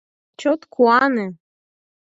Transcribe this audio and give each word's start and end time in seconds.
Чот 0.41 0.61
куане! 0.73 1.27